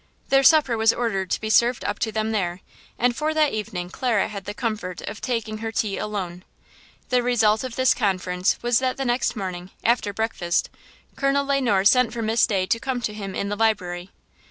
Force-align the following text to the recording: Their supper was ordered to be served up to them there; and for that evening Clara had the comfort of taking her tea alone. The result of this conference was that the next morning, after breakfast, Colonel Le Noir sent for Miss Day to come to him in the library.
Their 0.29 0.41
supper 0.41 0.79
was 0.79 0.91
ordered 0.91 1.29
to 1.29 1.39
be 1.39 1.51
served 1.51 1.85
up 1.85 1.99
to 1.99 2.11
them 2.11 2.31
there; 2.31 2.61
and 2.97 3.15
for 3.15 3.35
that 3.35 3.53
evening 3.53 3.91
Clara 3.91 4.29
had 4.29 4.45
the 4.45 4.53
comfort 4.55 5.01
of 5.01 5.21
taking 5.21 5.59
her 5.59 5.71
tea 5.71 5.99
alone. 5.99 6.43
The 7.09 7.21
result 7.21 7.63
of 7.63 7.75
this 7.75 7.93
conference 7.93 8.57
was 8.63 8.79
that 8.79 8.97
the 8.97 9.05
next 9.05 9.35
morning, 9.35 9.69
after 9.83 10.11
breakfast, 10.11 10.71
Colonel 11.15 11.45
Le 11.45 11.61
Noir 11.61 11.85
sent 11.85 12.13
for 12.13 12.23
Miss 12.23 12.47
Day 12.47 12.65
to 12.65 12.79
come 12.79 12.99
to 13.01 13.13
him 13.13 13.35
in 13.35 13.49
the 13.49 13.55
library. 13.55 14.09